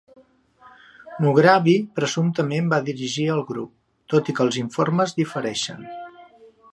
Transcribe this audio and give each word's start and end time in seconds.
Mughrabi 1.25 1.75
presumptament 1.99 2.71
va 2.73 2.79
dirigir 2.89 3.27
el 3.35 3.43
grup, 3.51 3.71
tot 4.15 4.31
i 4.33 4.35
que 4.39 4.45
els 4.47 4.61
informes 4.65 5.15
difereixen. 5.23 5.89